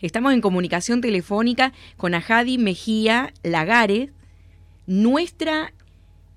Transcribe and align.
Estamos 0.00 0.32
en 0.32 0.40
comunicación 0.40 1.00
telefónica 1.00 1.72
con 1.96 2.14
Ajadi 2.14 2.56
Mejía 2.56 3.32
Lagares, 3.42 4.10
nuestra 4.86 5.72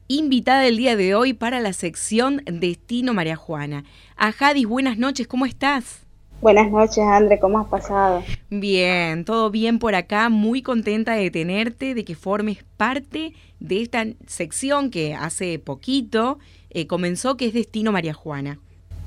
invitada 0.08 0.62
del 0.62 0.78
día 0.78 0.96
de 0.96 1.14
hoy 1.14 1.34
para 1.34 1.60
la 1.60 1.72
sección 1.72 2.42
Destino 2.46 3.14
María 3.14 3.36
Juana. 3.36 3.84
Ajadi, 4.18 4.66
buenas 4.66 4.98
noches, 4.98 5.28
¿cómo 5.28 5.46
estás? 5.46 6.08
Buenas 6.42 6.72
noches, 6.72 7.04
André, 7.04 7.38
¿cómo 7.40 7.60
has 7.60 7.68
pasado? 7.68 8.24
Bien, 8.50 9.26
todo 9.26 9.52
bien 9.52 9.78
por 9.78 9.94
acá, 9.94 10.30
muy 10.30 10.64
contenta 10.64 11.14
de 11.14 11.30
tenerte, 11.30 11.94
de 11.94 12.04
que 12.04 12.16
formes 12.16 12.66
parte 12.78 13.34
de 13.60 13.84
esta 13.84 14.08
sección 14.26 14.90
que 14.90 15.14
hace 15.14 15.60
poquito 15.60 16.40
eh, 16.72 16.88
comenzó, 16.88 17.38
que 17.38 17.46
es 17.46 17.54
Destino 17.54 17.92
María 17.92 18.16
Juana. 18.16 18.58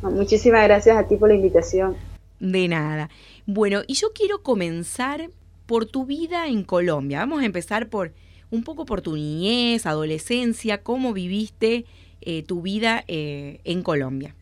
Muchísimas 0.02 0.62
gracias 0.62 0.96
a 0.96 1.09
ti 1.09 1.16
por 1.16 1.30
la 1.30 1.34
invitación. 1.34 1.96
De 2.41 2.69
nada. 2.69 3.11
Bueno, 3.46 3.82
y 3.87 3.95
yo 3.95 4.09
quiero 4.14 4.43
comenzar 4.43 5.30
por 5.67 5.87
tu 5.87 6.05
vida 6.05 6.46
en 6.46 6.64
Colombia. 6.64 7.21
Vamos 7.21 7.43
a 7.43 7.46
empezar 7.46 7.89
por 7.89 8.13
un 8.50 8.63
poco 8.63 8.85
por 8.85 9.00
tu 9.00 9.14
niñez, 9.14 9.86
adolescencia, 9.86 10.82
cómo 10.82 11.13
viviste 11.13 11.85
eh, 12.21 12.43
tu 12.43 12.63
vida 12.63 13.05
eh, 13.08 13.61
en 13.64 13.82
Colombia. 13.82 14.35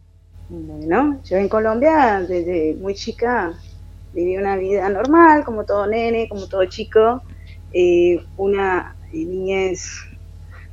Bueno, 0.49 1.21
yo 1.25 1.37
en 1.37 1.49
Colombia 1.49 2.21
desde 2.21 2.75
muy 2.75 2.95
chica 2.95 3.55
viví 4.13 4.37
una 4.37 4.57
vida 4.57 4.89
normal, 4.89 5.45
como 5.45 5.65
todo 5.65 5.87
nene, 5.87 6.29
como 6.29 6.47
todo 6.47 6.65
chico, 6.67 7.23
eh, 7.73 8.23
una 8.37 8.97
niñez 9.13 9.89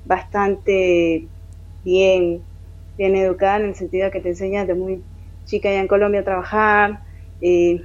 bastante 0.06 1.28
bien, 1.86 2.42
bien 2.98 3.16
educada 3.16 3.58
en 3.58 3.66
el 3.68 3.76
sentido 3.76 4.06
de 4.06 4.12
que 4.12 4.20
te 4.20 4.30
enseñan 4.30 4.68
de 4.68 4.74
muy 4.74 5.02
chica 5.46 5.72
ya 5.72 5.80
en 5.80 5.88
Colombia 5.88 6.22
a 6.22 6.26
trabajar, 6.26 7.04
eh, 7.42 7.84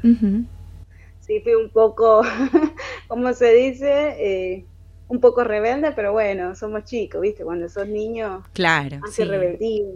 Sí, 1.27 1.41
fui 1.41 1.55
un 1.55 1.71
poco, 1.71 2.21
como 3.09 3.33
se 3.33 3.55
dice, 3.55 4.15
eh, 4.19 4.67
un 5.09 5.21
poco 5.21 5.43
rebelde, 5.43 5.93
pero 5.93 6.13
bueno, 6.13 6.55
somos 6.55 6.85
chicos, 6.85 7.23
¿viste? 7.23 7.45
Cuando 7.45 7.67
sos 7.71 7.89
niño, 7.89 8.43
claro, 8.53 9.01
hace 9.03 9.25
rebeldía. 9.25 9.87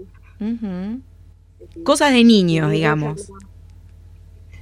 Cosas 1.82 2.12
de 2.12 2.24
niños, 2.24 2.70
digamos. 2.70 3.30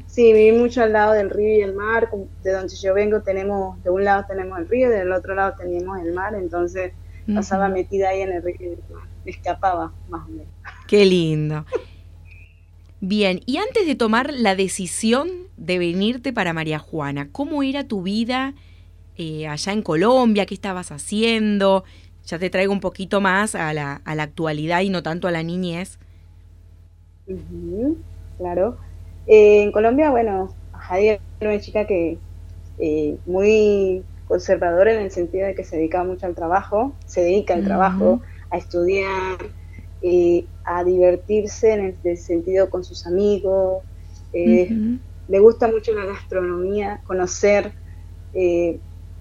Sí, 0.09 0.33
viví 0.33 0.59
mucho 0.59 0.83
al 0.83 0.93
lado 0.93 1.13
del 1.13 1.31
río 1.31 1.59
y 1.59 1.61
el 1.61 1.75
mar. 1.75 2.09
De 2.43 2.51
donde 2.51 2.75
yo 2.75 2.95
vengo 2.95 3.21
tenemos, 3.21 3.81
de 3.85 3.91
un 3.91 4.03
lado 4.03 4.25
tenemos 4.27 4.59
el 4.59 4.69
río, 4.69 4.91
del 4.91 5.13
otro 5.13 5.35
lado 5.35 5.55
teníamos 5.57 6.01
el 6.01 6.13
mar, 6.13 6.35
entonces 6.35 6.93
pasaba 7.33 7.69
metida 7.69 8.09
ahí 8.09 8.23
en 8.23 8.33
el 8.33 8.43
río 8.43 8.57
y 9.25 9.31
escapaba 9.31 9.93
más 10.09 10.27
o 10.27 10.31
menos. 10.31 10.53
Qué 10.89 11.05
lindo. 11.05 11.65
Bien, 13.01 13.41
y 13.45 13.59
antes 13.59 13.87
de 13.87 13.95
tomar 13.95 14.33
la 14.33 14.57
decisión 14.57 15.29
de 15.57 15.79
venirte 15.79 16.33
para 16.33 16.55
María 16.55 16.79
Juana, 16.79 17.29
¿cómo 17.31 17.63
era 17.63 17.85
tu 17.85 18.03
vida 18.03 18.55
eh, 19.17 19.47
allá 19.47 19.73
en 19.73 19.83
Colombia? 19.83 20.47
¿Qué 20.47 20.55
estabas 20.55 20.91
haciendo? 20.91 21.85
Ya 22.25 22.39
te 22.39 22.51
traigo 22.51 22.73
un 22.73 22.81
poquito 22.81 23.21
más 23.21 23.55
a 23.55 23.73
la, 23.75 24.01
a 24.05 24.15
la 24.15 24.25
actualidad 24.25 24.81
y 24.81 24.91
no 24.91 25.03
tanto 25.03 25.29
a 25.29 25.31
la 25.31 25.43
niñez. 25.43 25.99
claro. 28.39 28.79
Eh, 29.27 29.63
en 29.63 29.73
Colombia, 29.73 30.11
bueno, 30.11 30.55
Javier 30.73 31.21
era 31.41 31.51
una 31.51 31.61
chica 31.61 31.87
que 31.87 32.19
eh, 32.79 33.17
muy 33.27 34.03
conservadora 34.27 34.93
en 34.93 35.01
el 35.03 35.11
sentido 35.11 35.47
de 35.47 35.55
que 35.55 35.65
se 35.65 35.77
dedicaba 35.77 36.05
mucho 36.05 36.27
al 36.27 36.35
trabajo, 36.35 36.93
se 37.07 37.23
dedica 37.23 37.55
al 37.55 37.65
trabajo, 37.65 38.23
a 38.51 38.57
estudiar, 38.57 39.39
eh, 40.03 40.45
a 40.67 40.85
divertirse 40.85 41.73
en 41.73 41.97
el, 42.03 42.19
sentido 42.19 42.69
con 42.69 42.85
sus 42.85 43.07
amigos. 43.07 43.83
Eh, 44.33 44.99
le 45.29 45.39
gusta 45.39 45.69
mucho 45.69 45.93
la 45.93 46.05
gastronomía, 46.05 47.01
conocer, 47.07 47.73
eh, 48.35 48.79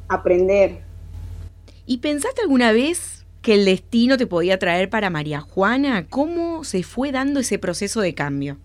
aprender. 0.08 0.80
¿Y 1.86 2.00
pensaste 2.00 2.42
alguna 2.42 2.72
vez 2.72 3.26
que 3.42 3.54
el 3.54 3.66
destino 3.66 4.18
te 4.18 4.28
podía 4.28 4.58
traer 4.58 4.90
para 4.90 5.10
María 5.10 5.40
Juana? 5.40 6.08
¿Cómo 6.10 6.64
se 6.64 6.84
fue 6.84 7.12
dando 7.12 7.40
ese 7.40 7.60
proceso 7.60 8.02
de 8.02 8.16
cambio? 8.16 8.58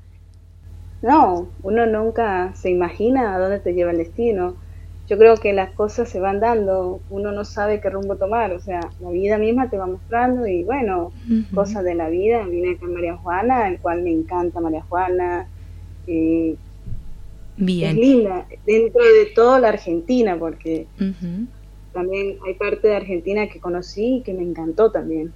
No, 1.03 1.49
uno 1.63 1.87
nunca 1.87 2.55
se 2.55 2.71
imagina 2.71 3.35
a 3.35 3.39
dónde 3.39 3.59
te 3.59 3.75
lleva 3.75 3.91
el 3.91 3.99
destino 3.99 4.57
yo 5.11 5.19
creo 5.19 5.37
que 5.39 5.53
las 5.53 5.73
cosas 5.73 6.09
se 6.09 6.21
van 6.21 6.39
dando, 6.39 7.01
uno 7.11 7.33
no 7.33 7.45
sabe 7.45 7.81
qué 7.81 7.91
rumbo 7.91 8.15
tomar, 8.15 8.53
o 8.53 8.61
sea, 8.61 8.79
la 9.01 9.11
vida 9.11 9.39
misma 9.39 9.69
te 9.69 9.77
va 9.77 9.87
mostrando 9.87 10.47
y 10.47 10.63
bueno, 10.63 11.11
cosas 11.53 11.83
de 11.83 11.97
la 11.97 12.09
vida, 12.09 12.47
vine 12.47 12.75
acá 12.75 12.87
María 12.87 13.17
Juana, 13.17 13.67
el 13.67 13.81
cual 13.81 14.03
me 14.03 14.13
encanta 14.13 14.61
María 14.61 14.83
Juana, 14.89 15.49
eh, 16.07 16.55
Bien. 17.57 17.91
es 17.91 17.97
linda, 17.97 18.47
dentro 18.65 19.03
de 19.03 19.27
toda 19.35 19.59
la 19.59 19.71
Argentina, 19.71 20.37
porque 20.39 20.87
también 21.93 22.37
hay 22.47 22.55
parte 22.55 22.87
de 22.87 22.95
Argentina 22.95 23.49
que 23.49 23.59
conocí 23.59 24.19
y 24.19 24.23
que 24.23 24.33
me 24.33 24.45
encantó 24.45 24.93
también. 24.93 25.33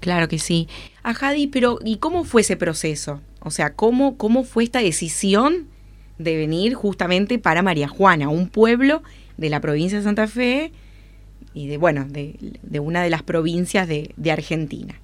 Claro 0.00 0.26
que 0.26 0.40
sí. 0.40 0.66
A 1.04 1.14
Jadi, 1.14 1.46
pero 1.46 1.78
¿y 1.84 1.98
cómo 1.98 2.24
fue 2.24 2.40
ese 2.40 2.56
proceso? 2.56 3.20
O 3.38 3.52
sea, 3.52 3.74
¿cómo, 3.74 4.16
cómo 4.16 4.42
fue 4.42 4.64
esta 4.64 4.80
decisión 4.80 5.68
de 6.18 6.36
venir 6.36 6.74
justamente 6.74 7.38
para 7.38 7.62
María 7.62 7.88
Juana, 7.88 8.28
un 8.28 8.48
pueblo 8.48 9.02
de 9.36 9.50
la 9.50 9.60
provincia 9.60 9.98
de 9.98 10.04
Santa 10.04 10.26
Fe 10.26 10.72
y 11.54 11.68
de, 11.68 11.76
bueno, 11.76 12.06
de, 12.08 12.80
una 12.80 13.02
de 13.02 13.10
las 13.10 13.22
provincias 13.22 13.88
de, 13.88 14.30
Argentina. 14.30 14.94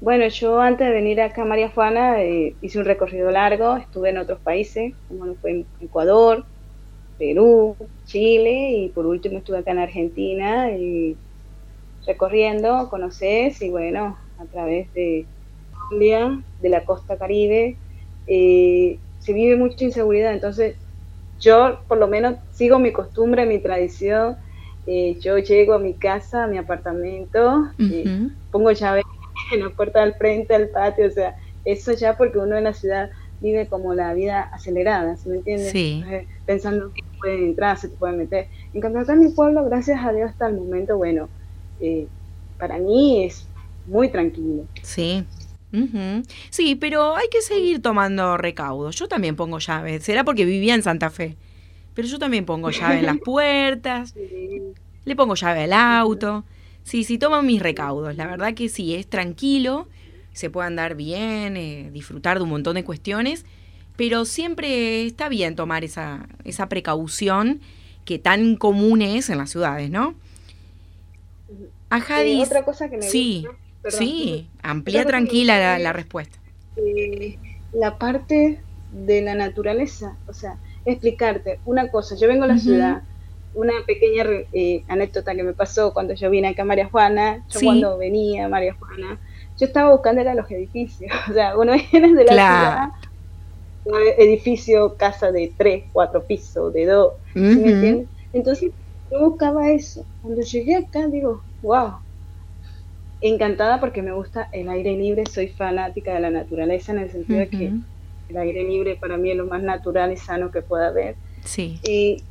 Bueno, 0.00 0.28
yo 0.28 0.60
antes 0.60 0.86
de 0.86 0.92
venir 0.92 1.20
acá 1.20 1.42
a 1.42 1.44
María 1.44 1.70
Juana 1.70 2.22
eh, 2.22 2.54
hice 2.62 2.78
un 2.78 2.84
recorrido 2.84 3.30
largo, 3.30 3.76
estuve 3.76 4.10
en 4.10 4.18
otros 4.18 4.38
países, 4.38 4.94
como 5.08 5.34
fue 5.36 5.50
en 5.50 5.66
Ecuador, 5.80 6.44
Perú, 7.18 7.74
Chile 8.06 8.72
y 8.76 8.88
por 8.90 9.06
último 9.06 9.38
estuve 9.38 9.58
acá 9.58 9.72
en 9.72 9.78
Argentina 9.78 10.70
y 10.70 11.16
recorriendo, 12.06 12.88
conoces 12.90 13.60
y 13.60 13.70
bueno, 13.70 14.16
a 14.38 14.44
través 14.44 14.92
de 14.94 15.26
de 15.90 16.68
la 16.68 16.84
costa 16.84 17.16
caribe, 17.16 17.76
eh, 18.26 18.98
se 19.28 19.34
vive 19.34 19.56
mucha 19.56 19.84
inseguridad. 19.84 20.32
Entonces, 20.32 20.76
yo 21.38 21.80
por 21.86 21.98
lo 21.98 22.08
menos 22.08 22.36
sigo 22.52 22.78
mi 22.78 22.92
costumbre, 22.92 23.44
mi 23.44 23.58
tradición. 23.58 24.36
Eh, 24.86 25.18
yo 25.20 25.36
llego 25.36 25.74
a 25.74 25.78
mi 25.78 25.92
casa, 25.92 26.44
a 26.44 26.46
mi 26.46 26.56
apartamento, 26.56 27.68
y 27.76 28.04
pongo 28.50 28.72
llave 28.72 29.02
en 29.52 29.64
la 29.64 29.68
puerta 29.68 30.00
del 30.00 30.14
frente, 30.14 30.54
al 30.54 30.68
patio, 30.68 31.06
o 31.06 31.10
sea, 31.10 31.36
eso 31.66 31.92
ya 31.92 32.16
porque 32.16 32.38
uno 32.38 32.56
en 32.56 32.64
la 32.64 32.72
ciudad 32.72 33.10
vive 33.42 33.66
como 33.66 33.92
la 33.92 34.14
vida 34.14 34.40
acelerada, 34.40 35.18
¿se 35.18 35.28
me 35.28 35.36
entiende? 35.36 35.70
Sí. 35.70 36.02
pensando 36.46 36.90
que 36.94 37.02
pueden 37.18 37.44
entrar, 37.44 37.76
se 37.76 37.88
te 37.88 37.96
pueden 37.98 38.16
meter. 38.16 38.46
En 38.72 38.80
cambio, 38.80 39.02
acá 39.02 39.12
en 39.12 39.20
mi 39.20 39.28
pueblo, 39.28 39.62
gracias 39.66 40.02
a 40.02 40.10
Dios 40.14 40.30
hasta 40.30 40.46
el 40.46 40.54
momento, 40.54 40.96
bueno, 40.96 41.28
eh, 41.82 42.06
para 42.58 42.78
mí 42.78 43.26
es 43.26 43.46
muy 43.86 44.08
tranquilo. 44.08 44.64
Sí. 44.82 45.22
Sí, 46.50 46.74
pero 46.74 47.16
hay 47.16 47.28
que 47.30 47.42
seguir 47.42 47.82
tomando 47.82 48.36
recaudos. 48.36 48.96
Yo 48.96 49.08
también 49.08 49.36
pongo 49.36 49.58
llave. 49.58 50.00
Será 50.00 50.24
porque 50.24 50.44
vivía 50.44 50.74
en 50.74 50.82
Santa 50.82 51.10
Fe. 51.10 51.36
Pero 51.94 52.08
yo 52.08 52.18
también 52.18 52.44
pongo 52.44 52.70
llave 52.70 53.00
en 53.00 53.06
las 53.06 53.18
puertas. 53.24 54.14
Le 55.04 55.16
pongo 55.16 55.34
llave 55.34 55.64
al 55.64 55.72
auto. 55.72 56.44
Sí, 56.84 57.04
sí, 57.04 57.18
tomo 57.18 57.42
mis 57.42 57.60
recaudos. 57.60 58.16
La 58.16 58.26
verdad 58.26 58.54
que 58.54 58.68
sí, 58.68 58.94
es 58.94 59.06
tranquilo. 59.06 59.88
Se 60.32 60.50
puede 60.50 60.68
andar 60.68 60.94
bien, 60.94 61.56
eh, 61.56 61.90
disfrutar 61.92 62.38
de 62.38 62.44
un 62.44 62.50
montón 62.50 62.76
de 62.76 62.84
cuestiones. 62.84 63.44
Pero 63.96 64.24
siempre 64.24 65.04
está 65.04 65.28
bien 65.28 65.56
tomar 65.56 65.84
esa, 65.84 66.28
esa 66.44 66.68
precaución 66.68 67.60
que 68.04 68.18
tan 68.18 68.56
común 68.56 69.02
es 69.02 69.28
en 69.28 69.38
las 69.38 69.50
ciudades, 69.50 69.90
¿no? 69.90 70.14
A 71.90 72.00
otra 72.42 72.64
cosa 72.64 72.88
que 72.88 72.98
me 72.98 73.02
sí. 73.02 73.44
Sí, 73.88 74.48
amplía 74.62 75.04
tranquila 75.04 75.78
la, 75.78 75.92
respuesta. 75.92 76.38
Eh, 76.76 77.38
la 77.72 77.98
parte 77.98 78.60
de 78.92 79.22
la 79.22 79.34
naturaleza, 79.34 80.16
o 80.26 80.32
sea, 80.32 80.58
explicarte 80.84 81.60
una 81.64 81.90
cosa, 81.90 82.16
yo 82.16 82.28
vengo 82.28 82.44
a 82.44 82.48
la 82.48 82.58
ciudad, 82.58 83.02
una 83.54 83.72
pequeña 83.86 84.24
eh, 84.52 84.84
anécdota 84.88 85.34
que 85.34 85.42
me 85.42 85.52
pasó 85.52 85.92
cuando 85.92 86.14
yo 86.14 86.30
vine 86.30 86.48
acá 86.48 86.62
a 86.62 86.66
María 86.66 86.88
Juana, 86.88 87.44
yo 87.48 87.60
cuando 87.60 87.98
venía 87.98 88.46
a 88.46 88.48
María 88.48 88.74
Juana, 88.74 89.18
yo 89.58 89.66
estaba 89.66 89.92
buscando 89.92 90.20
era 90.20 90.34
los 90.34 90.50
edificios, 90.50 91.10
o 91.30 91.32
sea, 91.32 91.56
uno 91.56 91.72
viene 91.90 92.14
de 92.14 92.24
la 92.24 92.92
ciudad, 93.84 94.18
edificio, 94.18 94.96
casa 94.96 95.32
de 95.32 95.52
tres, 95.56 95.84
cuatro 95.92 96.24
pisos, 96.24 96.72
de 96.72 96.86
dos, 96.86 97.14
me 97.34 97.52
entiendes? 97.52 98.08
Entonces 98.32 98.70
yo 99.10 99.30
buscaba 99.30 99.70
eso, 99.70 100.04
cuando 100.22 100.42
llegué 100.42 100.76
acá 100.76 101.06
digo, 101.06 101.42
wow, 101.62 101.94
encantada 103.20 103.80
porque 103.80 104.02
me 104.02 104.12
gusta 104.12 104.48
el 104.52 104.68
aire 104.68 104.96
libre, 104.96 105.24
soy 105.26 105.48
fanática 105.48 106.14
de 106.14 106.20
la 106.20 106.30
naturaleza 106.30 106.92
en 106.92 106.98
el 106.98 107.10
sentido 107.10 107.38
de 107.40 107.48
que 107.48 107.72
el 108.28 108.36
aire 108.36 108.62
libre 108.64 108.96
para 108.96 109.16
mí 109.16 109.30
es 109.30 109.36
lo 109.36 109.46
más 109.46 109.62
natural 109.62 110.12
y 110.12 110.16
sano 110.16 110.50
que 110.50 110.62
pueda 110.62 110.88
haber. 110.88 111.16
Sí. 111.44 111.80
Y 111.84 112.22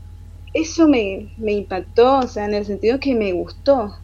eso 0.53 0.87
me, 0.87 1.29
impactó, 1.37 2.19
o 2.19 2.27
sea, 2.27 2.45
en 2.45 2.53
el 2.53 2.65
sentido 2.65 2.99
que 2.99 3.15
me 3.15 3.33
gustó, 3.33 3.95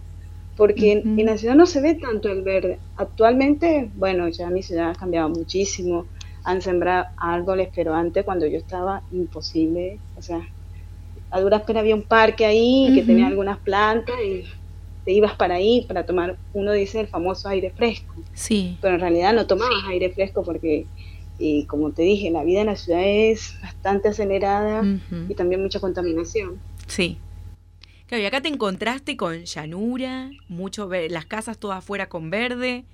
porque 0.56 0.92
en, 0.92 1.26
la 1.26 1.38
ciudad 1.38 1.56
no 1.56 1.66
se 1.66 1.82
ve 1.82 1.96
tanto 1.96 2.30
el 2.30 2.42
verde. 2.42 2.80
Actualmente, 2.98 3.90
bueno, 3.96 4.28
ya 4.28 4.50
mi 4.50 4.62
ciudad 4.62 4.92
ha 4.92 4.96
cambiado 4.96 5.30
muchísimo, 5.30 6.06
han 6.44 6.62
sembrado 6.62 7.06
árboles, 7.18 7.70
pero 7.74 7.94
antes 7.94 8.26
cuando 8.26 8.46
yo 8.46 8.58
estaba, 8.58 9.02
imposible, 9.12 10.00
o 10.18 10.22
sea, 10.22 10.42
a 11.32 11.42
duras 11.42 11.64
penas 11.64 11.82
había 11.82 11.96
un 11.96 12.04
parque 12.04 12.46
ahí 12.46 12.92
que 12.94 13.02
tenía 13.02 13.28
algunas 13.28 13.58
plantas 13.60 14.16
y 14.24 14.44
te 15.06 15.12
ibas 15.12 15.36
para 15.36 15.56
ahí 15.56 15.86
para 15.88 16.06
tomar, 16.06 16.38
uno 16.54 16.72
dice 16.72 17.02
el 17.02 17.08
famoso 17.08 17.50
aire 17.50 17.72
fresco. 17.72 18.14
Sí. 18.34 18.78
Pero 18.82 18.96
en 18.96 19.02
realidad 19.02 19.34
no 19.34 19.48
tomabas 19.48 19.84
aire 19.88 20.12
fresco 20.12 20.44
porque, 20.44 20.86
eh, 21.40 21.66
como 21.68 21.92
te 21.92 22.04
dije, 22.04 22.32
la 22.32 22.44
vida 22.44 22.62
en 22.62 22.68
la 22.68 22.76
ciudad 22.76 23.02
es 23.04 23.56
bastante 23.62 24.10
acelerada 24.10 24.84
y 25.28 25.36
también 25.36 25.62
mucha 25.62 25.80
contaminación. 25.80 26.60
Sí. 26.88 27.18
Claro, 28.08 28.24
y 28.24 28.26
acá 28.26 28.42
te 28.42 28.50
encontraste 28.50 29.18
con 29.18 29.44
llanura, 29.44 30.30
mucho 30.48 30.90
las 31.10 31.26
casas 31.26 31.58
todas 31.58 31.80
afuera 31.80 32.10
con 32.10 32.30
verde, 32.30 32.86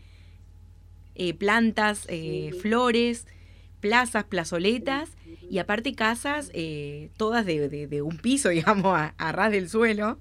eh, 1.16 1.34
plantas, 1.34 2.06
eh, 2.08 2.52
flores, 2.62 3.28
plazas, 3.82 4.24
plazoletas 4.24 5.10
y 5.50 5.58
aparte 5.58 5.94
casas 5.94 6.50
eh, 6.54 7.10
todas 7.18 7.46
de, 7.46 8.02
un 8.02 8.18
piso, 8.18 8.50
digamos, 8.50 8.98
a, 8.98 9.32
ras 9.32 9.52
del 9.52 9.70
suelo, 9.70 10.20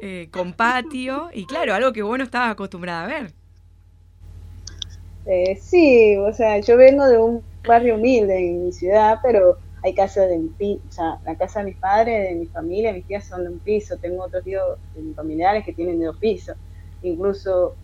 eh, 0.00 0.28
con 0.30 0.52
patio 0.52 1.28
y 1.32 1.46
claro, 1.46 1.74
algo 1.74 1.92
que 1.92 2.02
vos 2.02 2.18
no 2.18 2.24
estabas 2.24 2.50
acostumbrada 2.50 3.04
a 3.04 3.06
ver. 3.06 3.32
Eh, 5.24 5.56
sí, 5.56 6.16
o 6.16 6.32
sea, 6.32 6.58
yo 6.60 6.76
vengo 6.76 7.06
de 7.06 7.18
un 7.18 7.44
barrio 7.66 7.96
humilde 7.96 8.38
en 8.38 8.64
mi 8.64 8.72
ciudad, 8.72 9.18
pero 9.22 9.58
hay 9.82 9.94
casas 9.94 10.28
de 10.30 10.40
piso, 10.56 10.82
o 10.88 10.90
sea, 10.90 11.20
la 11.24 11.36
casa 11.36 11.60
de 11.60 11.66
mis 11.66 11.76
padres, 11.76 12.28
de 12.30 12.34
mi 12.34 12.46
familia, 12.46 12.92
mis 12.92 13.06
tías 13.06 13.26
son 13.26 13.44
de 13.44 13.50
un 13.50 13.60
piso, 13.60 13.98
tengo 13.98 14.24
otros 14.24 14.42
tíos 14.42 14.62
de 14.94 15.02
mis 15.02 15.14
familiares 15.14 15.64
que 15.64 15.74
tienen 15.74 15.98
de 15.98 16.06
dos 16.06 16.16
pisos, 16.18 16.56
incluso, 17.02 17.76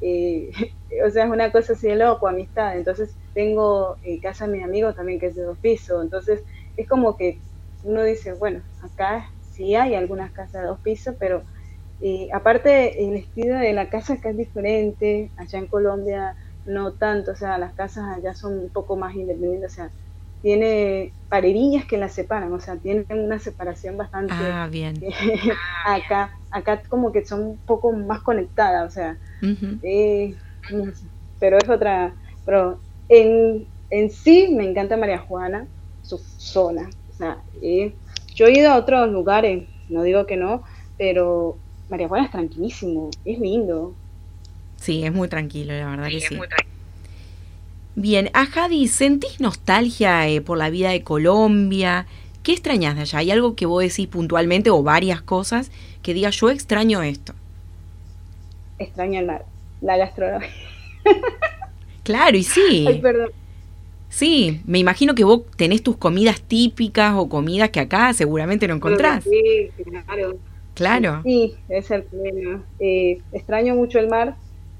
o 0.00 1.10
sea, 1.10 1.24
es 1.24 1.30
una 1.30 1.50
cosa 1.52 1.72
así 1.72 1.88
de 1.88 1.96
loco, 1.96 2.28
amistad, 2.28 2.76
entonces 2.76 3.16
tengo 3.32 3.96
eh, 4.02 4.20
casa 4.20 4.46
de 4.46 4.52
mi 4.52 4.62
amigo 4.62 4.92
también 4.94 5.18
que 5.18 5.26
es 5.26 5.36
de 5.36 5.42
dos 5.42 5.58
pisos, 5.58 6.02
entonces 6.02 6.42
es 6.76 6.86
como 6.86 7.16
que 7.16 7.40
uno 7.82 8.02
dice, 8.04 8.34
bueno, 8.34 8.62
acá 8.82 9.30
sí 9.40 9.74
hay 9.74 9.94
algunas 9.94 10.32
casas 10.32 10.62
de 10.62 10.68
dos 10.68 10.80
pisos, 10.80 11.14
pero 11.18 11.44
eh, 12.00 12.28
aparte 12.32 13.04
el 13.04 13.16
estilo 13.16 13.56
de 13.56 13.72
la 13.72 13.88
casa 13.88 14.14
acá 14.14 14.30
es 14.30 14.36
diferente, 14.36 15.32
allá 15.36 15.58
en 15.58 15.66
Colombia 15.66 16.36
no 16.64 16.92
tanto, 16.92 17.32
o 17.32 17.36
sea, 17.36 17.58
las 17.58 17.74
casas 17.74 18.16
allá 18.16 18.34
son 18.34 18.58
un 18.58 18.70
poco 18.70 18.96
más 18.96 19.14
independientes, 19.14 19.72
o 19.72 19.74
sea, 19.74 19.90
tiene 20.42 21.12
paredillas 21.28 21.84
que 21.86 21.98
las 21.98 22.12
separan, 22.12 22.52
o 22.52 22.60
sea, 22.60 22.76
tienen 22.76 23.06
una 23.10 23.38
separación 23.38 23.96
bastante... 23.96 24.34
Ah, 24.34 24.68
bien. 24.70 24.94
acá, 25.84 26.32
acá 26.50 26.82
como 26.88 27.12
que 27.12 27.24
son 27.24 27.42
un 27.42 27.58
poco 27.58 27.92
más 27.92 28.22
conectadas, 28.22 28.88
o 28.88 28.90
sea, 28.90 29.18
eh, 29.82 30.36
pero 31.38 31.58
es 31.58 31.68
otra, 31.68 32.14
pero 32.44 32.80
en, 33.08 33.68
en 33.90 34.10
sí 34.10 34.54
me 34.56 34.68
encanta 34.68 34.96
María 34.96 35.18
Juana, 35.18 35.68
su 36.02 36.18
zona. 36.18 36.88
O 37.08 37.12
sea, 37.12 37.42
eh, 37.62 37.96
yo 38.34 38.46
he 38.46 38.58
ido 38.58 38.70
a 38.70 38.76
otros 38.76 39.08
lugares, 39.10 39.68
no 39.88 40.02
digo 40.02 40.26
que 40.26 40.36
no, 40.36 40.64
pero 40.96 41.60
María 41.90 42.08
Juana 42.08 42.24
es 42.26 42.30
tranquilísimo, 42.30 43.10
es 43.24 43.38
lindo. 43.38 43.94
Sí, 44.76 45.02
es 45.04 45.12
muy 45.12 45.28
tranquilo, 45.28 45.72
la 45.74 45.90
verdad 45.90 46.08
que 46.08 46.20
sí. 46.20 46.38
Bien, 47.96 48.30
a 48.32 48.46
Jadi, 48.46 48.86
¿sentís 48.86 49.40
nostalgia 49.40 50.28
eh, 50.28 50.40
por 50.40 50.56
la 50.56 50.70
vida 50.70 50.90
de 50.90 51.02
Colombia? 51.02 52.06
¿Qué 52.44 52.52
extrañas 52.52 52.94
de 52.94 53.02
allá? 53.02 53.18
¿Hay 53.18 53.30
algo 53.32 53.56
que 53.56 53.66
vos 53.66 53.82
decís 53.82 54.06
puntualmente 54.06 54.70
o 54.70 54.82
varias 54.82 55.20
cosas 55.20 55.70
que 56.02 56.14
digas 56.14 56.36
yo 56.36 56.48
extraño 56.48 57.02
esto? 57.02 57.34
Extraño 58.78 59.20
el 59.20 59.26
mar, 59.26 59.44
la 59.82 59.96
gastronomía. 59.96 60.48
Claro, 62.02 62.36
y 62.36 62.42
sí. 62.42 62.86
Ay, 62.88 62.98
perdón. 62.98 63.30
Sí, 64.08 64.62
me 64.64 64.78
imagino 64.78 65.14
que 65.14 65.22
vos 65.22 65.42
tenés 65.54 65.82
tus 65.82 65.96
comidas 65.98 66.40
típicas 66.40 67.14
o 67.14 67.28
comidas 67.28 67.70
que 67.70 67.78
acá 67.78 68.12
seguramente 68.14 68.66
no 68.66 68.74
encontrás. 68.74 69.22
Sí, 69.22 69.70
claro. 70.06 70.38
Claro. 70.80 71.20
Sí, 71.24 71.54
es 71.68 71.90
el 71.90 72.04
problema. 72.04 72.64
Eh, 72.78 73.18
extraño 73.32 73.74
mucho 73.74 73.98
el 73.98 74.08
mar, 74.08 74.38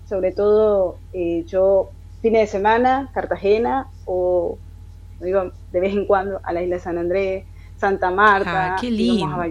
sobre 0.09 0.33
todo 0.33 0.97
eh, 1.13 1.45
yo 1.47 1.91
fines 2.23 2.41
de 2.41 2.47
semana, 2.47 3.11
Cartagena 3.13 3.87
o 4.07 4.59
digo, 5.19 5.53
de 5.71 5.81
vez 5.81 5.93
en 5.93 6.07
cuando 6.07 6.41
a 6.43 6.55
la 6.55 6.63
isla 6.63 6.77
de 6.77 6.81
San 6.81 6.97
Andrés, 6.97 7.45
Santa 7.77 8.11
Marta, 8.11 8.77
ah, 8.77 8.77
qué 8.81 8.91
lindo. 8.91 9.27
a 9.27 9.47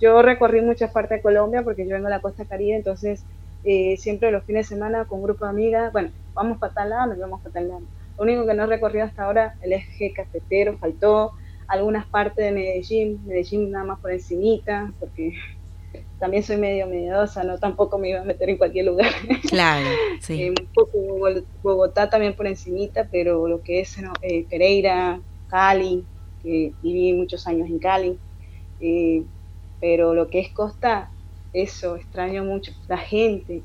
yo 0.00 0.22
recorrí 0.22 0.60
muchas 0.60 0.92
partes 0.92 1.18
de 1.18 1.22
Colombia 1.22 1.64
porque 1.64 1.84
yo 1.88 1.94
vengo 1.94 2.06
de 2.06 2.14
la 2.14 2.20
costa 2.20 2.44
caribe, 2.44 2.76
entonces 2.76 3.26
eh, 3.64 3.96
siempre 3.96 4.30
los 4.30 4.44
fines 4.44 4.68
de 4.68 4.76
semana 4.76 5.06
con 5.06 5.18
un 5.18 5.24
grupo 5.24 5.44
de 5.44 5.50
amigas, 5.50 5.92
bueno, 5.92 6.12
vamos 6.34 6.58
para 6.58 6.72
tal 6.72 6.90
lado, 6.90 7.06
nos 7.08 7.18
vamos 7.18 7.40
para 7.42 7.54
tal 7.54 7.68
lado. 7.68 7.82
Lo 8.16 8.24
único 8.24 8.46
que 8.46 8.54
no 8.54 8.62
he 8.62 8.66
recorrido 8.66 9.06
hasta 9.06 9.24
ahora, 9.24 9.56
el 9.60 9.72
eje 9.72 10.12
cafetero, 10.14 10.78
faltó 10.78 11.32
algunas 11.70 12.04
partes 12.06 12.44
de 12.44 12.50
Medellín, 12.50 13.20
Medellín 13.24 13.70
nada 13.70 13.84
más 13.84 14.00
por 14.00 14.10
encimita, 14.10 14.92
porque 14.98 15.34
también 16.18 16.42
soy 16.42 16.56
medio 16.56 16.86
mediosa, 16.88 17.44
no 17.44 17.58
tampoco 17.58 17.96
me 17.96 18.10
iba 18.10 18.20
a 18.20 18.24
meter 18.24 18.50
en 18.50 18.58
cualquier 18.58 18.86
lugar. 18.86 19.12
Claro, 19.48 19.86
sí. 20.20 20.42
Eh, 20.42 20.50
un 20.50 20.66
poco 20.74 20.98
Bogotá 21.62 22.10
también 22.10 22.34
por 22.34 22.48
encimita, 22.48 23.08
pero 23.10 23.46
lo 23.46 23.62
que 23.62 23.80
es 23.80 23.96
eh, 24.22 24.44
Pereira, 24.50 25.20
Cali, 25.48 26.04
que 26.42 26.72
viví 26.82 27.12
muchos 27.12 27.46
años 27.46 27.68
en 27.68 27.78
Cali, 27.78 28.18
pero 29.80 30.12
lo 30.12 30.28
que 30.28 30.40
es 30.40 30.50
costa, 30.50 31.10
eso, 31.52 31.96
extraño 31.96 32.44
mucho. 32.44 32.72
La 32.88 32.98
gente. 32.98 33.62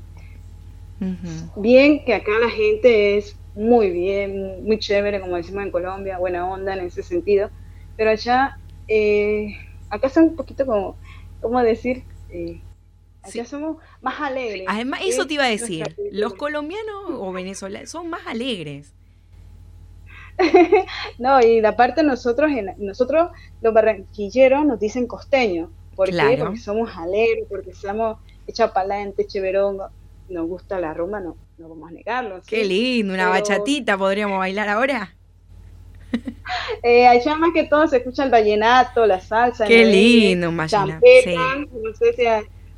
Bien 1.56 2.04
que 2.04 2.14
acá 2.14 2.32
la 2.40 2.50
gente 2.50 3.18
es 3.18 3.36
muy 3.56 3.90
bien, 3.90 4.64
muy 4.64 4.78
chévere, 4.78 5.20
como 5.20 5.36
decimos 5.36 5.64
en 5.64 5.70
Colombia, 5.70 6.18
buena 6.18 6.48
onda 6.48 6.74
en 6.74 6.86
ese 6.86 7.02
sentido, 7.02 7.50
pero 7.96 8.10
allá, 8.10 8.58
eh, 8.88 9.56
acá 9.90 10.08
son 10.08 10.24
un 10.24 10.36
poquito 10.36 10.66
como, 10.66 10.96
¿cómo 11.40 11.60
decir? 11.62 12.04
Eh, 12.30 12.60
allá 13.22 13.44
somos 13.44 13.78
más 14.00 14.20
alegres. 14.20 14.64
Además, 14.68 15.00
eso 15.04 15.26
te 15.26 15.34
iba 15.34 15.44
a 15.44 15.48
decir, 15.48 15.96
los 16.12 16.34
colombianos 16.34 17.04
o 17.08 17.32
venezolanos 17.32 17.90
son 17.90 18.08
más 18.08 18.26
alegres. 18.26 18.92
no, 21.18 21.40
y 21.40 21.60
la 21.62 21.76
parte 21.76 22.02
nosotros, 22.02 22.50
nosotros 22.76 23.30
los 23.62 23.72
barranquilleros 23.72 24.66
nos 24.66 24.78
dicen 24.78 25.06
costeños, 25.06 25.70
¿Por 25.96 26.10
qué? 26.10 26.36
Porque 26.38 26.58
somos 26.58 26.94
alegres, 26.94 27.46
porque 27.48 27.72
somos 27.72 28.18
echa 28.46 28.72
pa'lante, 28.72 29.26
cheverón, 29.26 29.78
nos 30.28 30.46
gusta 30.46 30.78
la 30.78 30.92
rumba, 30.92 31.20
no, 31.20 31.36
no 31.56 31.68
vamos 31.70 31.88
a 31.88 31.92
negarlo. 31.92 32.42
Qué 32.46 32.64
lindo, 32.64 33.14
una 33.14 33.30
bachatita, 33.30 33.96
¿podríamos 33.96 34.38
bailar 34.38 34.68
ahora? 34.68 35.16
eh, 36.82 37.06
allá 37.06 37.36
más 37.36 37.52
que 37.52 37.64
todo 37.64 37.86
se 37.88 37.98
escucha 37.98 38.24
el 38.24 38.30
vallenato, 38.30 39.06
la 39.06 39.20
salsa. 39.20 39.66
Qué 39.66 39.84
lindo, 39.84 40.48
un 40.48 40.56
vallenato. 40.56 41.00
No 41.82 41.94
sé 41.94 42.12
si 42.14 42.24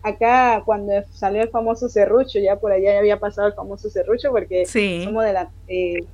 acá 0.02 0.62
cuando 0.64 0.92
salió 1.12 1.42
el 1.42 1.50
famoso 1.50 1.88
serrucho, 1.88 2.38
ya 2.38 2.56
por 2.56 2.72
allá 2.72 2.92
ya 2.92 2.98
había 2.98 3.18
pasado 3.18 3.48
el 3.48 3.54
famoso 3.54 3.90
serrucho, 3.90 4.30
porque 4.30 4.66
somos 4.66 5.24
de 5.24 5.32
la 5.32 5.50
eh, 5.66 6.04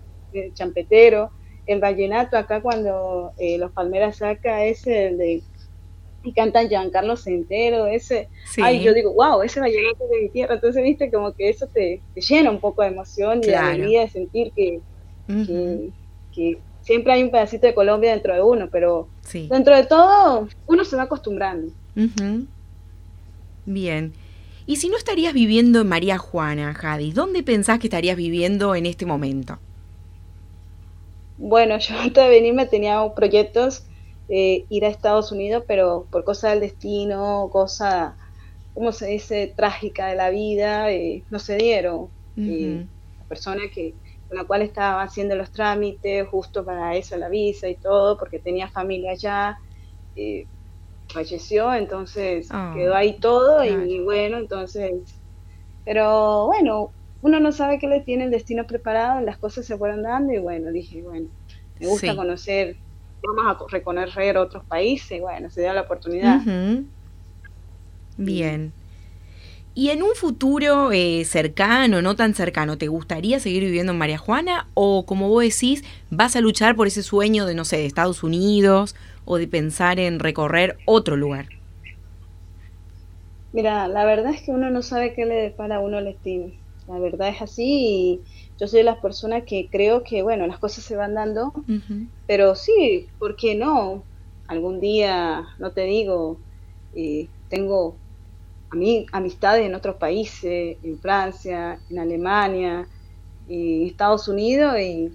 champetero. 0.55 1.31
El 1.67 1.81
vallenato 1.81 2.37
acá 2.37 2.61
cuando 2.61 3.33
eh, 3.39 3.57
los 3.57 3.73
palmeras 3.73 4.19
saca 4.19 4.65
es 4.65 4.87
el 4.87 5.17
de 5.17 5.43
y 6.25 6.33
cantan 6.33 6.69
Giancarlo 6.69 7.17
Centero, 7.17 7.87
ese, 7.87 8.29
ay, 8.63 8.83
yo 8.83 8.95
digo, 8.95 9.13
wow, 9.13 9.43
ese 9.43 9.61
vallenato 9.61 10.09
de 10.09 10.23
mi 10.23 10.29
tierra, 10.31 10.55
entonces 10.55 10.83
viste 10.83 11.11
como 11.11 11.33
que 11.35 11.51
eso 11.51 11.67
te, 11.67 12.01
llena 12.15 12.51
un 12.51 12.61
poco 12.61 12.83
de 12.83 12.89
emoción 12.89 13.41
y 13.43 13.49
de 13.49 13.57
alegría 13.57 14.01
de 14.01 14.09
sentir 14.09 14.53
que, 14.57 14.81
que, 16.35 16.59
siempre 16.85 17.13
hay 17.13 17.23
un 17.23 17.31
pedacito 17.31 17.67
de 17.67 17.75
Colombia 17.75 18.13
dentro 18.13 18.35
de 18.35 18.43
uno, 18.43 18.69
pero 18.71 19.09
dentro 19.33 19.75
de 19.75 19.85
todo 19.85 20.49
uno 20.67 20.85
se 20.85 20.97
va 20.97 21.03
acostumbrando. 21.03 21.73
Bien. 23.67 24.13
¿Y 24.67 24.77
si 24.77 24.89
no 24.89 24.97
estarías 24.97 25.35
viviendo 25.35 25.81
en 25.81 25.89
María 25.89 26.19
Juana, 26.19 26.75
Jadi, 26.75 27.13
dónde 27.13 27.43
pensás 27.43 27.79
que 27.79 27.89
estarías 27.89 28.17
viviendo 28.17 28.75
en 28.75 28.87
este 28.87 29.05
momento? 29.05 29.59
Bueno, 31.37 31.79
yo 31.81 31.99
antes 31.99 32.23
de 32.23 32.31
venirme 32.31 32.67
tenía 32.67 33.03
proyectos 33.15 33.85
eh, 34.29 34.65
ir 34.71 34.85
a 34.85 34.89
Estados 34.89 35.33
Unidos, 35.33 35.65
pero 35.67 36.07
por 36.11 36.25
cosa 36.25 36.51
del 36.51 36.61
destino, 36.61 37.51
cosa, 37.53 38.17
¿cómo 38.73 38.93
se 38.93 39.07
dice?, 39.09 39.53
trágica 39.55 40.07
de 40.07 40.17
la 40.17 40.31
vida, 40.31 40.91
eh, 40.91 41.23
no 41.31 41.39
se 41.39 41.57
dieron. 41.57 42.09
la 42.37 43.25
persona 43.29 43.63
que, 43.73 43.95
con 44.29 44.39
la 44.39 44.45
cual 44.45 44.63
estaba 44.63 45.03
haciendo 45.03 45.37
los 45.37 45.51
trámites, 45.51 46.27
justo 46.29 46.65
para 46.65 46.97
eso, 46.97 47.17
la 47.17 47.29
visa 47.29 47.69
y 47.69 47.77
todo, 47.77 48.19
porque 48.19 48.39
tenía 48.39 48.69
familia 48.69 49.13
allá, 49.13 49.59
eh, 50.17 50.47
falleció, 51.09 51.75
entonces 51.75 52.49
ah, 52.51 52.73
quedó 52.75 52.95
ahí 52.95 53.19
todo 53.19 53.65
y, 53.65 54.01
bueno, 54.01 54.39
entonces, 54.39 54.93
pero 55.85 56.47
bueno, 56.47 56.91
uno 57.21 57.41
no 57.41 57.53
sabe 57.53 57.79
qué 57.79 57.87
le 57.87 58.01
tiene 58.01 58.25
el 58.25 58.31
destino 58.31 58.67
preparado, 58.67 59.21
las 59.21 59.39
cosas 59.39 59.67
se 59.67 59.77
fueron 59.77 60.03
dando 60.03 60.33
y 60.33 60.39
bueno, 60.39 60.71
dije, 60.73 61.03
bueno, 61.03 61.29
me 61.79 61.87
gusta 61.87 62.17
conocer 62.17 62.77
vamos 63.27 63.57
a 63.61 63.67
reconocer 63.71 64.37
otros 64.37 64.65
países, 64.65 65.21
bueno, 65.21 65.51
se 65.51 65.63
dio 65.63 65.73
la 65.73 65.83
oportunidad. 65.83 66.41
Bien. 68.17 68.73
¿Y 69.77 69.91
en 69.91 70.03
un 70.05 70.15
futuro 70.15 70.93
eh, 70.93 71.25
cercano, 71.25 72.01
no 72.01 72.15
tan 72.15 72.35
cercano, 72.35 72.79
te 72.79 72.87
gustaría 72.89 73.41
seguir 73.41 73.65
viviendo 73.65 73.93
en 73.93 73.99
María 73.99 74.19
Juana? 74.19 74.71
¿O 74.75 75.05
como 75.05 75.29
vos 75.29 75.43
decís, 75.43 75.83
vas 76.11 76.37
a 76.37 76.41
luchar 76.41 76.77
por 76.77 76.87
ese 76.87 77.03
sueño 77.03 77.45
de, 77.45 77.55
no 77.55 77.65
sé, 77.65 77.79
de 77.79 77.87
Estados 77.87 78.23
Unidos 78.23 78.95
o 79.25 79.37
de 79.37 79.49
pensar 79.49 79.99
en 79.99 80.21
recorrer 80.21 80.81
otro 80.85 81.17
lugar? 81.17 81.49
Mira, 83.53 83.89
la 83.89 84.05
verdad 84.05 84.33
es 84.33 84.43
que 84.43 84.51
uno 84.53 84.71
no 84.71 84.83
sabe 84.83 85.15
qué 85.15 85.25
le 85.27 85.35
depara 85.35 85.77
a 85.77 85.81
uno 85.81 85.99
el 85.99 86.05
destino. 86.07 86.53
La 86.87 86.99
verdad 86.99 87.29
es 87.29 87.41
así 87.43 87.65
y 87.65 88.25
yo 88.59 88.69
soy 88.69 88.81
de 88.81 88.85
las 88.85 88.99
personas 88.99 89.45
que 89.47 89.69
creo 89.71 90.03
que, 90.05 90.23
bueno, 90.23 90.47
las 90.47 90.59
cosas 90.59 90.85
se 90.85 90.97
van 90.97 91.15
dando, 91.15 91.53
pero 92.27 92.55
sí, 92.55 93.09
¿por 93.19 93.37
qué 93.37 93.55
no? 93.55 94.09
Algún 94.47 94.81
día, 94.81 95.47
no 95.59 95.73
te 95.73 95.83
digo, 95.83 96.45
eh, 96.93 97.33
tengo 97.49 98.04
mí 98.73 99.07
amistades 99.13 99.67
en 99.67 99.75
otros 99.75 99.97
países, 99.97 100.77
en 100.83 100.99
Francia, 100.99 101.79
en 101.91 101.99
Alemania, 101.99 102.89
en 103.49 103.87
Estados 103.87 104.29
Unidos 104.29 104.79
y 104.79 105.13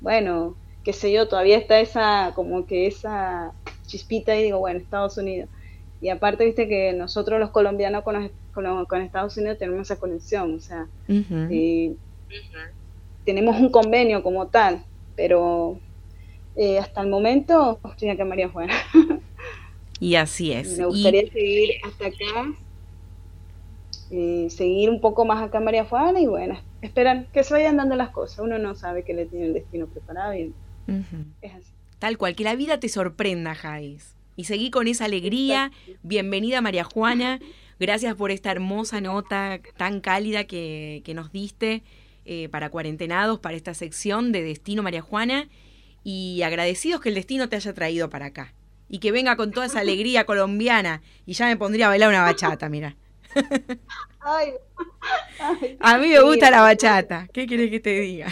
bueno, 0.00 0.54
qué 0.84 0.92
sé 0.92 1.10
yo, 1.12 1.26
todavía 1.26 1.56
está 1.56 1.80
esa, 1.80 2.32
como 2.34 2.66
que 2.66 2.86
esa 2.86 3.52
chispita 3.86 4.36
y 4.36 4.44
digo, 4.44 4.58
bueno, 4.58 4.78
Estados 4.78 5.16
Unidos. 5.16 5.48
Y 6.00 6.10
aparte, 6.10 6.44
viste 6.44 6.68
que 6.68 6.92
nosotros 6.92 7.40
los 7.40 7.50
colombianos 7.50 8.04
con, 8.04 8.30
con, 8.52 9.00
Estados 9.00 9.36
Unidos 9.38 9.58
tenemos 9.58 9.90
esa 9.90 9.98
conexión, 9.98 10.56
o 10.56 10.60
sea, 10.60 10.86
tenemos 13.24 13.58
un 13.58 13.70
convenio 13.70 14.22
como 14.22 14.48
tal, 14.48 14.84
pero 15.16 15.78
eh, 16.56 16.78
hasta 16.78 17.00
el 17.00 17.08
momento 17.08 17.80
estoy 17.90 18.10
acá 18.10 18.24
María 18.26 18.50
Juana. 18.50 18.74
Y 19.98 20.16
así 20.16 20.52
es. 20.52 20.76
Me 20.76 20.84
gustaría 20.84 21.30
seguir 21.32 21.70
hasta 21.82 22.06
acá 22.06 22.54
seguir 24.08 24.90
un 24.90 25.00
poco 25.00 25.24
más 25.24 25.42
acá 25.42 25.58
en 25.58 25.64
María 25.64 25.84
Juana 25.84 26.20
y 26.20 26.26
bueno, 26.26 26.58
esperar 26.82 27.26
que 27.32 27.42
se 27.42 27.54
vayan 27.54 27.76
dando 27.76 27.96
las 27.96 28.10
cosas. 28.10 28.40
Uno 28.40 28.58
no 28.58 28.74
sabe 28.74 29.02
que 29.02 29.14
le 29.14 29.26
tiene 29.26 29.46
el 29.46 29.54
destino 29.54 29.86
preparado 29.86 30.34
y 30.34 30.52
es 31.40 31.54
así. 31.54 31.72
Tal 31.98 32.18
cual, 32.18 32.34
que 32.34 32.44
la 32.44 32.54
vida 32.54 32.78
te 32.78 32.88
sorprenda, 32.88 33.54
Jais. 33.54 34.14
Y 34.36 34.44
seguí 34.44 34.70
con 34.70 34.88
esa 34.88 35.06
alegría. 35.06 35.70
Bienvenida, 36.02 36.60
María 36.60 36.84
Juana. 36.84 37.40
Gracias 37.80 38.14
por 38.14 38.30
esta 38.30 38.50
hermosa 38.50 39.00
nota 39.00 39.60
tan 39.76 40.00
cálida 40.00 40.44
que, 40.44 41.02
nos 41.14 41.32
diste 41.32 41.82
eh, 42.24 42.48
para 42.48 42.70
cuarentenados, 42.70 43.40
para 43.40 43.56
esta 43.56 43.74
sección 43.74 44.32
de 44.32 44.42
Destino 44.42 44.82
María 44.82 45.02
Juana. 45.02 45.48
Y 46.02 46.42
agradecidos 46.42 47.00
que 47.00 47.08
el 47.08 47.14
destino 47.14 47.48
te 47.48 47.56
haya 47.56 47.72
traído 47.72 48.10
para 48.10 48.26
acá. 48.26 48.52
Y 48.88 48.98
que 48.98 49.12
venga 49.12 49.36
con 49.36 49.52
toda 49.52 49.66
esa 49.66 49.80
alegría 49.80 50.24
colombiana. 50.24 51.00
Y 51.24 51.32
ya 51.32 51.46
me 51.46 51.56
pondría 51.56 51.86
a 51.86 51.90
bailar 51.90 52.10
una 52.10 52.22
bachata, 52.22 52.68
mira 52.68 52.96
a 55.80 55.98
mí 55.98 56.08
me 56.08 56.20
gusta 56.20 56.50
la 56.50 56.62
bachata. 56.62 57.28
¿Qué 57.32 57.46
quieres 57.46 57.70
que 57.70 57.80
te 57.80 58.00
diga? 58.00 58.28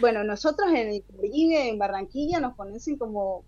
bueno, 0.00 0.24
nosotros 0.24 0.68
en 0.70 0.88
el 0.88 1.04
en 1.22 1.78
Barranquilla, 1.78 2.40
nos 2.40 2.56
conocen 2.56 2.96
como 2.96 3.44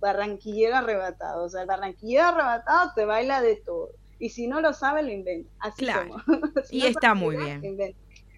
barranquillero 0.00 0.76
arrebatado. 0.76 1.44
O 1.44 1.48
sea, 1.48 1.62
el 1.62 1.66
barranquillero 1.66 2.24
arrebatado 2.24 2.92
te 2.94 3.04
baila 3.04 3.42
de 3.42 3.56
todo. 3.56 3.90
Y 4.18 4.30
si 4.30 4.46
no 4.46 4.60
lo 4.60 4.72
sabe, 4.72 5.02
lo 5.02 5.10
inventa. 5.10 5.50
Así 5.58 5.84
claro. 5.84 6.16
y 6.70 6.86
está 6.86 7.14
muy 7.14 7.36
bien. 7.36 7.94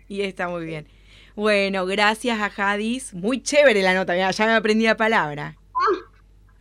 Y 0.09 0.23
está 0.23 0.49
muy 0.49 0.65
bien. 0.65 0.87
Bueno, 1.35 1.87
gracias 1.87 2.41
a 2.41 2.51
Jadis. 2.51 3.15
Muy 3.15 3.43
chévere 3.43 3.83
la 3.83 3.95
nota, 3.95 4.15
ya 4.17 4.47
me 4.47 4.53
aprendí 4.53 4.85
la 4.85 4.97
palabra. 4.97 5.57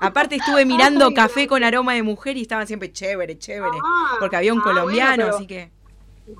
Aparte 0.01 0.35
estuve 0.37 0.65
mirando 0.65 1.13
Café 1.13 1.45
con 1.45 1.63
aroma 1.63 1.93
de 1.93 2.01
mujer 2.01 2.35
y 2.35 2.41
estaban 2.41 2.65
siempre 2.65 2.91
chévere, 2.91 3.37
chévere, 3.37 3.77
ah, 3.83 4.15
porque 4.19 4.35
había 4.35 4.51
un 4.51 4.59
ah, 4.59 4.63
colombiano, 4.63 5.27
así 5.27 5.45
que, 5.45 5.69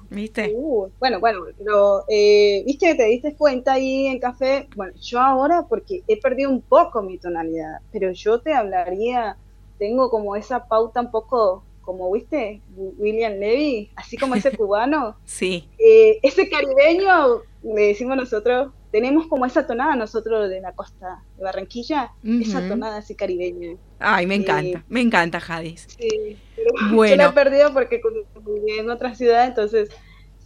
¿viste? 0.10 0.52
Uh, 0.56 0.90
bueno, 1.00 1.20
bueno, 1.20 1.42
pero, 1.60 2.04
eh, 2.10 2.64
¿viste? 2.66 2.96
Te 2.96 3.06
diste 3.06 3.36
cuenta 3.36 3.74
ahí 3.74 4.08
en 4.08 4.20
Café, 4.20 4.68
bueno, 4.76 4.94
yo 5.00 5.20
ahora, 5.20 5.68
porque 5.70 6.02
he 6.08 6.20
perdido 6.20 6.50
un 6.50 6.62
poco 6.62 7.04
mi 7.04 7.20
tonalidad, 7.20 7.82
pero 7.92 8.12
yo 8.12 8.42
te 8.42 8.52
hablaría, 8.52 9.38
tengo 9.78 10.10
como 10.10 10.36
esa 10.36 10.66
pauta 10.68 11.02
un 11.02 11.12
poco, 11.12 11.64
como, 11.82 12.12
¿viste? 12.12 12.62
William 12.76 13.34
Levy, 13.34 13.92
así 13.96 14.18
como 14.18 14.34
ese 14.34 14.52
cubano. 14.58 15.18
sí. 15.24 15.68
Eh, 15.78 16.18
ese 16.24 16.50
caribeño, 16.50 17.42
le 17.62 17.82
decimos 17.90 18.18
nosotros, 18.18 18.72
tenemos 18.92 19.28
como 19.28 19.46
esa 19.46 19.66
tonada 19.66 19.96
nosotros 19.96 20.50
de 20.50 20.60
la 20.62 20.74
costa 20.74 21.24
de 21.38 21.44
Barranquilla, 21.44 22.12
esa 22.24 22.68
tonada 22.68 22.98
así 22.98 23.16
caribeña. 23.16 23.78
Ay, 24.00 24.28
me 24.28 24.36
encanta, 24.36 24.84
me 24.90 25.02
encanta 25.02 25.40
Jadis. 25.40 25.88
Sí, 25.98 26.38
pero 26.56 26.72
bueno. 26.94 27.12
yo 27.16 27.18
la 27.18 27.30
he 27.30 27.32
perdido 27.32 27.74
porque 27.74 28.02
viví 28.46 28.80
en 28.80 28.90
otra 28.90 29.16
ciudad, 29.16 29.48
entonces 29.48 29.90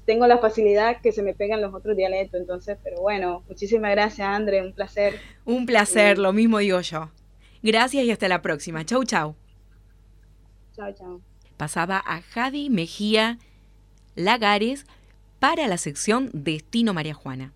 tengo 0.05 0.27
la 0.27 0.37
facilidad 0.37 1.01
que 1.01 1.11
se 1.11 1.23
me 1.23 1.33
pegan 1.33 1.61
los 1.61 1.73
otros 1.73 1.97
dialectos, 1.97 2.39
entonces, 2.39 2.77
pero 2.83 3.01
bueno, 3.01 3.43
muchísimas 3.47 3.91
gracias 3.91 4.27
André, 4.27 4.61
un 4.61 4.73
placer. 4.73 5.19
Un 5.45 5.65
placer, 5.65 6.19
lo 6.19 6.31
mismo 6.31 6.59
digo 6.59 6.79
yo. 6.81 7.09
Gracias 7.63 8.03
y 8.03 8.11
hasta 8.11 8.27
la 8.27 8.43
próxima. 8.43 8.85
Chau, 8.85 9.03
chau. 9.03 9.35
Chau, 10.75 10.93
chau. 10.93 11.21
Pasaba 11.57 12.03
a 12.05 12.21
Jadi 12.21 12.69
Mejía 12.69 13.39
Lagares 14.15 14.85
para 15.39 15.67
la 15.67 15.77
sección 15.77 16.29
Destino 16.33 16.93
María 16.93 17.15
Juana. 17.15 17.53